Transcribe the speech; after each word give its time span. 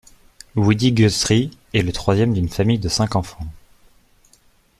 Woody 0.55 0.93
Guthrie 0.93 1.55
est 1.75 1.83
le 1.83 1.91
troisième 1.91 2.33
d'une 2.33 2.49
famille 2.49 2.79
de 2.79 2.89
cinq 2.89 3.15
enfants. 3.15 3.45